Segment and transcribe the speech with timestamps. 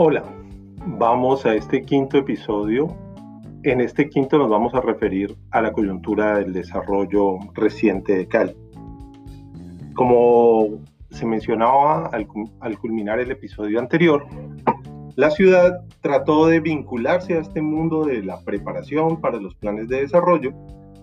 [0.00, 0.22] Hola,
[0.86, 2.86] vamos a este quinto episodio.
[3.64, 8.56] En este quinto nos vamos a referir a la coyuntura del desarrollo reciente de Cali.
[9.96, 10.78] Como
[11.10, 14.24] se mencionaba al, culminar el episodio anterior,
[15.16, 20.02] la ciudad trató de vincularse a este mundo de la preparación para los planes de
[20.02, 20.52] desarrollo,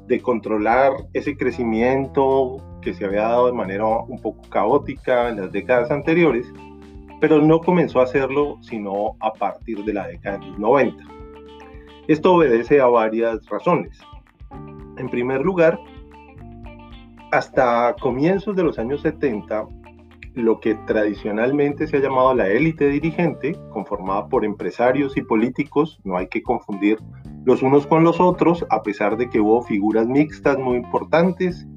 [0.07, 5.51] de controlar ese crecimiento que se había dado de manera un poco caótica en las
[5.51, 6.47] décadas anteriores
[7.19, 11.03] pero no comenzó a hacerlo sino a partir de la década de los 90.
[12.07, 13.99] Esto obedece a varias razones.
[14.97, 15.79] En primer lugar,
[17.31, 19.67] hasta comienzos de los años 70,
[20.35, 26.17] lo que tradicionalmente se ha llamado la élite dirigente, conformada por empresarios y políticos, no
[26.17, 26.99] hay que confundir
[27.45, 31.67] los unos con los otros, a pesar de que hubo figuras mixtas muy importantes,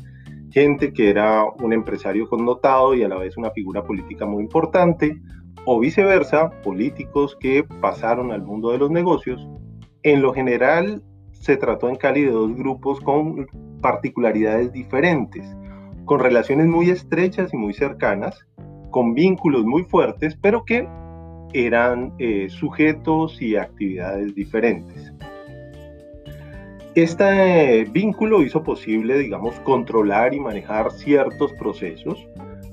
[0.51, 5.21] gente que era un empresario connotado y a la vez una figura política muy importante,
[5.65, 9.47] o viceversa, políticos que pasaron al mundo de los negocios.
[10.03, 13.47] En lo general, se trató en Cali de dos grupos con
[13.81, 15.57] particularidades diferentes,
[16.05, 18.47] con relaciones muy estrechas y muy cercanas,
[18.91, 20.89] con vínculos muy fuertes, pero que
[21.53, 25.13] eran eh, sujetos y actividades diferentes.
[26.99, 32.29] Este vínculo hizo posible, digamos, controlar y manejar ciertos procesos,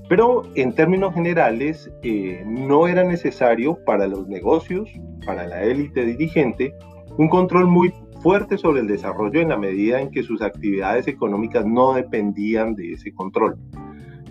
[0.10, 4.90] pero en términos generales eh, no era necesario para los negocios,
[5.28, 6.74] para la élite dirigente,
[7.20, 11.64] un control muy fuerte sobre el desarrollo en la medida en que sus actividades económicas
[11.64, 13.60] no dependían de ese control.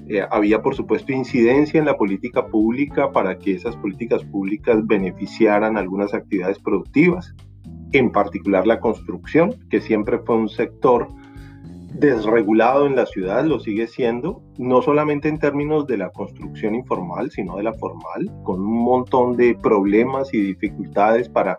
[0.08, 5.76] Eh, había, por supuesto, incidencia en la política pública para que esas políticas públicas beneficiaran
[5.76, 7.32] algunas actividades productivas,
[7.98, 11.08] en particular la construcción, que siempre fue un sector
[11.94, 17.30] desregulado en la ciudad, lo sigue siendo, no solamente en términos de la construcción informal,
[17.30, 21.56] sino de la formal, con un montón de problemas y dificultades para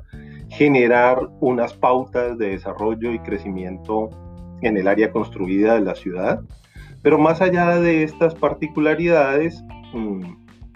[0.49, 4.09] generar unas pautas de desarrollo y crecimiento
[4.61, 6.41] en el área construida de la ciudad.
[7.01, 10.21] Pero más allá de estas particularidades, mm,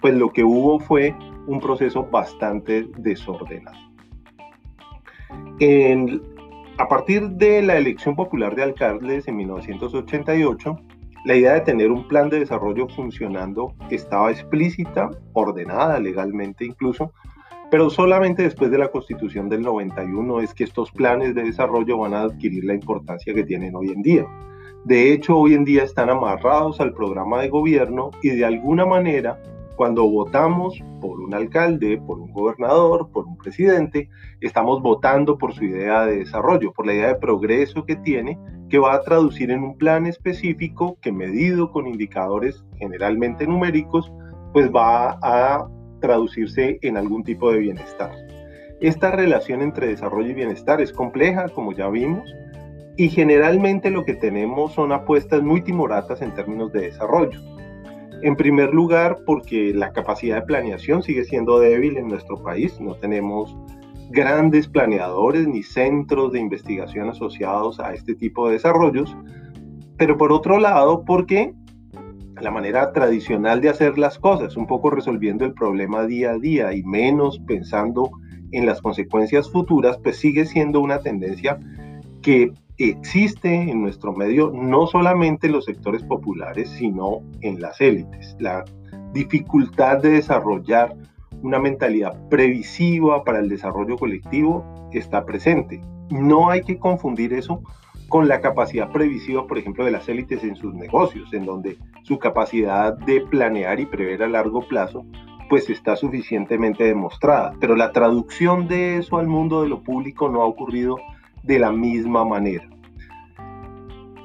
[0.00, 1.14] pues lo que hubo fue
[1.46, 3.89] un proceso bastante desordenado.
[5.60, 10.80] A partir de la elección popular de alcaldes en 1988,
[11.26, 17.12] la idea de tener un plan de desarrollo funcionando estaba explícita, ordenada legalmente incluso,
[17.70, 22.14] pero solamente después de la constitución del 91 es que estos planes de desarrollo van
[22.14, 24.26] a adquirir la importancia que tienen hoy en día.
[24.86, 29.38] De hecho, hoy en día están amarrados al programa de gobierno y de alguna manera
[29.80, 34.10] cuando votamos por un alcalde, por un gobernador, por un presidente,
[34.42, 38.38] estamos votando por su idea de desarrollo, por la idea de progreso que tiene,
[38.68, 44.12] que va a traducir en un plan específico que medido con indicadores generalmente numéricos,
[44.52, 45.66] pues va a
[46.02, 48.12] traducirse en algún tipo de bienestar.
[48.82, 52.30] Esta relación entre desarrollo y bienestar es compleja, como ya vimos,
[52.98, 57.40] y generalmente lo que tenemos son apuestas muy timoratas en términos de desarrollo.
[58.22, 62.78] En primer lugar, porque la capacidad de planeación sigue siendo débil en nuestro país.
[62.80, 63.56] No tenemos
[64.10, 69.16] grandes planeadores ni centros de investigación asociados a este tipo de desarrollos.
[69.96, 71.54] Pero por otro lado, porque
[72.40, 76.72] la manera tradicional de hacer las cosas, un poco resolviendo el problema día a día
[76.74, 78.10] y menos pensando
[78.52, 81.58] en las consecuencias futuras, pues sigue siendo una tendencia
[82.22, 82.52] que
[82.88, 88.36] existe en nuestro medio no solamente en los sectores populares, sino en las élites.
[88.38, 88.64] La
[89.12, 90.96] dificultad de desarrollar
[91.42, 95.80] una mentalidad previsiva para el desarrollo colectivo está presente.
[96.10, 97.62] No hay que confundir eso
[98.08, 102.18] con la capacidad previsiva, por ejemplo, de las élites en sus negocios, en donde su
[102.18, 105.04] capacidad de planear y prever a largo plazo
[105.48, 107.52] pues está suficientemente demostrada.
[107.60, 110.96] Pero la traducción de eso al mundo de lo público no ha ocurrido
[111.42, 112.68] de la misma manera.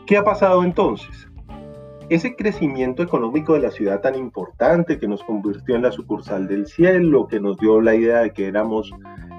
[0.05, 1.27] ¿Qué ha pasado entonces?
[2.09, 6.67] Ese crecimiento económico de la ciudad tan importante que nos convirtió en la sucursal del
[6.67, 8.91] cielo, que nos dio la idea de que éramos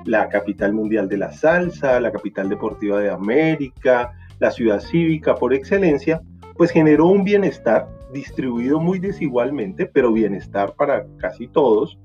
[0.05, 5.55] la capital mundial de la salsa, la capital deportiva de América, la ciudad cívica por
[5.55, 6.21] excelencia,
[6.57, 11.99] pues generó un bienestar distribuido muy desigualmente, pero bienestar para casi todos,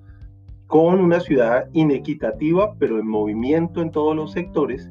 [0.67, 4.89] con una ciudad inequitativa, pero en movimiento en todos los sectores,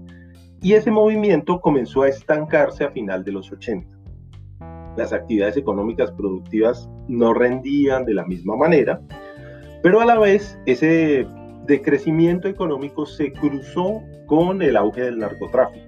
[0.62, 3.88] y ese movimiento comenzó a estancarse a final de los 80.
[4.96, 9.00] Las actividades económicas productivas no rendían de la misma manera,
[9.82, 11.26] pero a la vez ese
[11.66, 15.86] decrecimiento económico se cruzó con el auge del narcotráfico.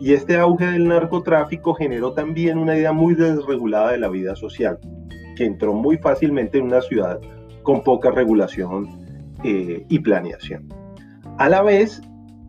[0.00, 4.78] Y este auge del narcotráfico generó también una idea muy desregulada de la vida social,
[5.36, 7.20] que entró muy fácilmente en una ciudad
[7.62, 8.88] con poca regulación
[9.44, 10.68] eh, y planeación.
[11.38, 12.02] A la vez,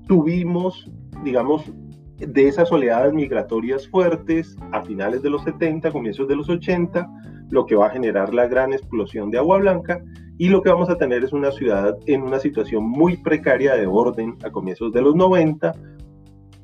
[0.08, 0.90] tuvimos,
[1.24, 1.72] digamos,
[2.18, 7.08] de esas oleadas migratorias fuertes a finales de los 70, comienzos de los 80,
[7.50, 10.02] lo que va a generar la gran explosión de agua blanca
[10.38, 13.88] y lo que vamos a tener es una ciudad en una situación muy precaria de
[13.88, 15.74] orden a comienzos de los 90,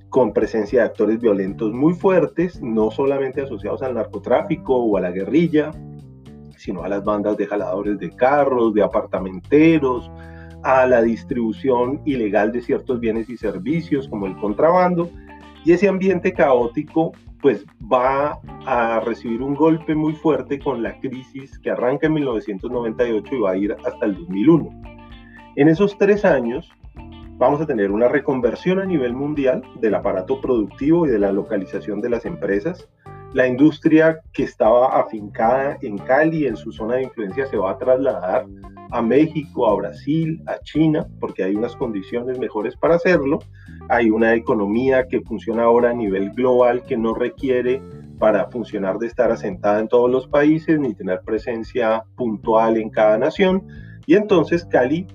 [0.10, 5.10] con presencia de actores violentos muy fuertes, no solamente asociados al narcotráfico o a la
[5.10, 5.72] guerrilla,
[6.56, 10.12] sino a las bandas de jaladores de carros, de apartamenteros,
[10.63, 15.10] a la distribución ilegal de ciertos bienes y servicios como el contrabando.
[15.65, 17.12] Y ese ambiente caótico
[17.42, 23.36] pues va a recibir un golpe muy fuerte con la crisis que arranca en 1998
[23.36, 24.69] y va a ir hasta el 2001.
[25.57, 26.71] En esos tres años,
[27.38, 32.00] vamos a tener una reconversión a nivel mundial del aparato productivo y de la localización
[32.00, 32.89] de las empresas.
[33.33, 37.77] La industria que estaba afincada en Cali, en su zona de influencia, se va a
[37.77, 38.45] trasladar
[38.94, 43.40] a México, a Brasil, a China, porque hay unas condiciones mejores para hacerlo.
[43.90, 47.81] Hay una economía que funciona ahora a nivel global que no requiere
[48.19, 53.18] para funcionar de estar asentada en todos los países ni tener presencia puntual en cada
[53.18, 53.68] nación.
[54.06, 55.07] Y entonces Cali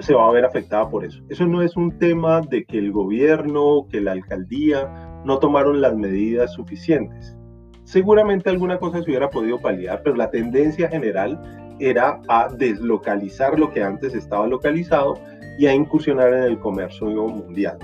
[0.00, 1.22] se va a ver afectada por eso.
[1.30, 5.96] Eso no es un tema de que el gobierno, que la alcaldía no tomaron las
[5.96, 7.36] medidas suficientes.
[7.84, 13.70] Seguramente alguna cosa se hubiera podido paliar, pero la tendencia general era a deslocalizar lo
[13.72, 15.18] que antes estaba localizado
[15.58, 17.78] y a incursionar en el comercio mundial.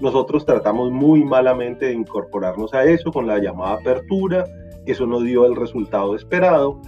[0.00, 4.44] Nosotros tratamos muy malamente de incorporarnos a eso con la llamada apertura,
[4.86, 6.80] eso no dio el resultado esperado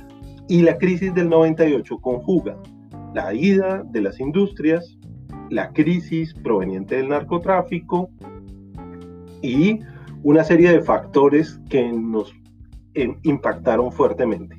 [0.49, 2.57] y la crisis del 98 conjuga
[3.15, 4.97] la ida de las industrias,
[5.51, 8.09] la crisis proveniente del narcotráfico
[9.43, 9.81] y
[10.23, 12.33] una serie de factores que nos
[12.95, 14.57] eh, impactaron fuertemente.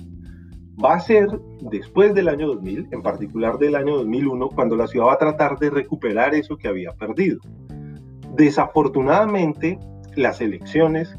[0.84, 1.28] Va a ser
[1.70, 5.60] después del año 2000, en particular del año 2001, cuando la ciudad va a tratar
[5.60, 7.40] de recuperar eso que había perdido.
[8.36, 9.80] Desafortunadamente,
[10.16, 11.16] las elecciones,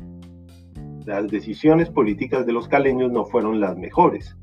[1.05, 4.37] las decisiones políticas de los caleños no fueron las mejores.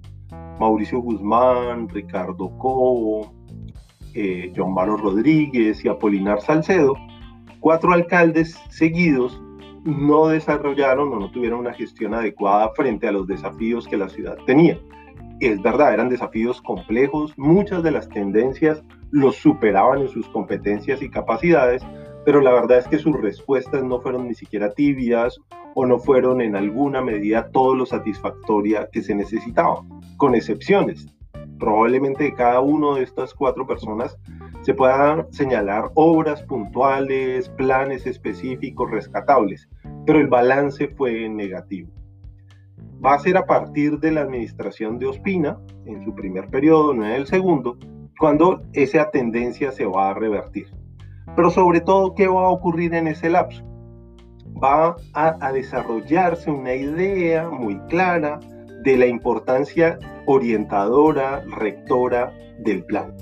[0.60, 3.34] Mauricio Guzmán, Ricardo Cobo,
[4.14, 6.94] eh, John Maro Rodríguez y Apolinar Salcedo,
[7.60, 9.42] cuatro alcaldes seguidos
[9.84, 14.38] no desarrollaron o no tuvieron una gestión adecuada frente a los desafíos que la ciudad
[14.46, 14.80] tenía.
[15.40, 21.10] Es verdad, eran desafíos complejos, muchas de las tendencias los superaban en sus competencias y
[21.10, 21.82] capacidades,
[22.26, 25.40] pero la verdad es que sus respuestas no fueron ni siquiera tibias
[25.76, 29.82] o no fueron en alguna medida todo lo satisfactoria que se necesitaba,
[30.18, 31.08] con excepciones.
[31.58, 34.18] Probablemente cada uno de estas cuatro personas
[34.62, 39.70] se puedan señalar obras puntuales, planes específicos rescatables,
[40.06, 41.90] pero el balance fue negativo.
[43.04, 47.06] Va a ser a partir de la administración de Ospina, en su primer periodo, no
[47.06, 47.78] en el segundo,
[48.20, 50.68] cuando esa tendencia se va a revertir.
[51.36, 53.64] Pero sobre todo, ¿qué va a ocurrir en ese lapso?
[54.62, 58.40] Va a, desarrollarse una idea muy clara
[58.84, 63.16] de la importancia orientadora, rectora del plan.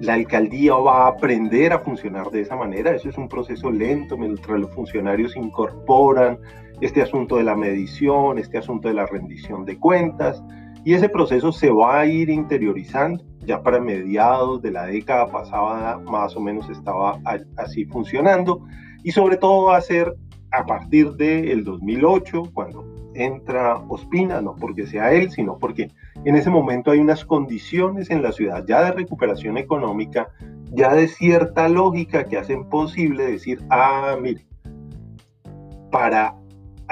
[0.00, 2.94] La alcaldía va a aprender a funcionar de esa manera.
[2.94, 6.38] Eso es un proceso lento mientras los funcionarios incorporan
[6.82, 10.42] este asunto de la medición, este asunto de la rendición de cuentas,
[10.84, 13.24] y ese proceso se va a ir interiorizando.
[13.46, 17.20] Ya para mediados de la década pasada más o menos estaba
[17.56, 18.64] así funcionando
[19.02, 20.14] y sobre todo va a ser
[20.52, 22.84] a partir del 2008 cuando
[23.14, 25.90] entra Ospina, no porque sea él, sino porque
[26.24, 30.28] en ese momento hay unas condiciones en la ciudad ya de recuperación económica,
[30.72, 34.46] ya de cierta lógica que hacen posible decir, ah, mire,
[35.90, 36.36] para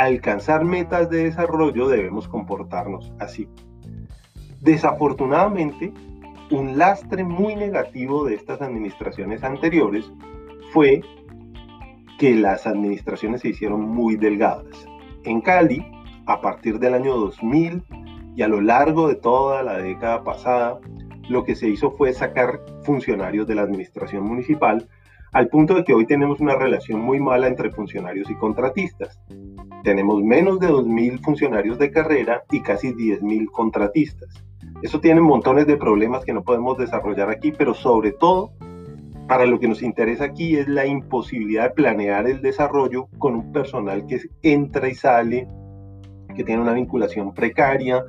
[0.05, 3.49] alcanzar metas de desarrollo debemos comportarnos así.
[4.61, 5.93] Desafortunadamente,
[6.51, 10.11] un lastre muy negativo de estas administraciones anteriores
[10.73, 11.03] fue
[12.19, 14.87] que las administraciones se hicieron muy delgadas.
[15.25, 15.87] En Cali,
[16.27, 17.85] a partir del año 2000
[18.37, 20.81] y a lo largo de toda la década pasada,
[21.29, 24.89] lo que se hizo fue sacar funcionarios de la administración municipal
[25.33, 29.21] al punto de que hoy tenemos una relación muy mala entre funcionarios y contratistas.
[29.85, 34.43] Tenemos menos de 2.000 funcionarios de carrera y casi 10.000 contratistas.
[34.83, 38.53] Eso tiene montones de problemas que no podemos desarrollar aquí, pero sobre todo,
[39.29, 43.53] para lo que nos interesa aquí es la imposibilidad de planear el desarrollo con un
[43.53, 45.47] personal que entra y sale,
[46.35, 48.05] que tiene una vinculación precaria,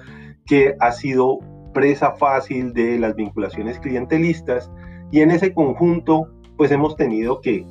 [0.45, 1.39] que ha sido
[1.73, 4.71] presa fácil de las vinculaciones clientelistas
[5.11, 6.27] y en ese conjunto
[6.61, 7.65] pues hemos tenido que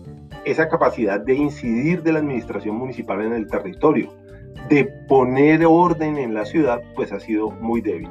[0.44, 4.12] esa capacidad de incidir de la administración municipal en el territorio,
[4.68, 8.10] de poner orden en la ciudad, pues ha sido muy débil.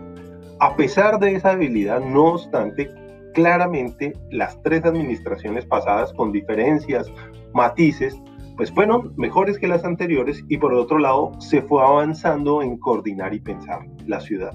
[0.62, 2.90] A pesar de esa debilidad, no obstante,
[3.34, 7.12] claramente las tres administraciones pasadas con diferencias,
[7.54, 8.18] matices,
[8.56, 13.34] pues fueron mejores que las anteriores y por otro lado se fue avanzando en coordinar
[13.34, 14.54] y pensar la ciudad.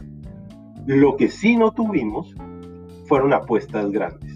[0.87, 2.35] Lo que sí no tuvimos
[3.09, 4.34] fueron apuestas grandes.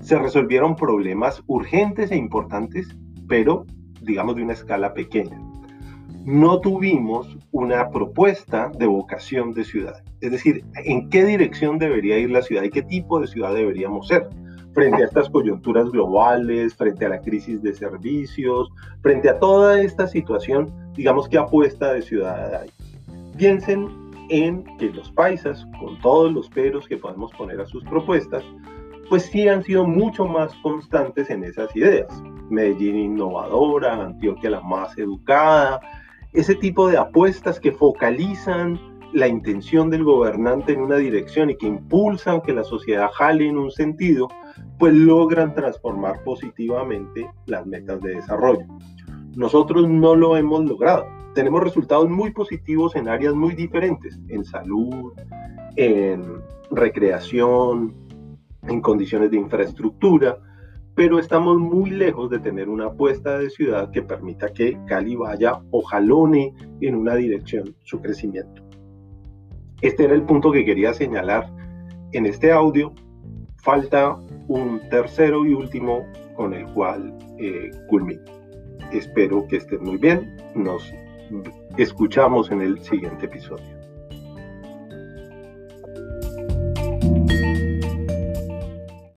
[0.00, 2.88] Se resolvieron problemas urgentes e importantes,
[3.28, 3.66] pero
[4.00, 5.38] digamos de una escala pequeña.
[6.24, 10.02] No tuvimos una propuesta de vocación de ciudad.
[10.20, 14.08] Es decir, en qué dirección debería ir la ciudad y qué tipo de ciudad deberíamos
[14.08, 14.28] ser
[14.74, 18.68] frente a estas coyunturas globales, frente a la crisis de servicios,
[19.02, 22.70] frente a toda esta situación, digamos que apuesta de ciudad hay.
[23.36, 23.88] Piensen
[24.28, 28.44] en que los paisas, con todos los peros que podemos poner a sus propuestas,
[29.10, 32.22] pues sí han sido mucho más constantes en esas ideas.
[32.48, 35.80] Medellín innovadora, Antioquia la más educada,
[36.32, 38.80] ese tipo de apuestas que focalizan
[39.12, 43.58] la intención del gobernante en una dirección y que impulsan que la sociedad jale en
[43.58, 44.28] un sentido,
[44.78, 48.64] pues logran transformar positivamente las metas de desarrollo.
[49.34, 51.04] Nosotros no lo hemos logrado.
[51.34, 55.12] Tenemos resultados muy positivos en áreas muy diferentes, en salud,
[55.74, 56.40] en
[56.70, 57.92] recreación,
[58.68, 60.38] en condiciones de infraestructura,
[60.94, 65.60] pero estamos muy lejos de tener una apuesta de ciudad que permita que Cali vaya
[65.70, 68.62] o jalone en una dirección su crecimiento.
[69.80, 71.50] Este era el punto que quería señalar
[72.12, 72.92] en este audio.
[73.62, 74.16] Falta
[74.48, 76.04] un tercero y último
[76.36, 78.22] con el cual eh, culmino.
[78.92, 80.36] Espero que estén muy bien.
[80.54, 80.92] Nos
[81.76, 83.79] escuchamos en el siguiente episodio.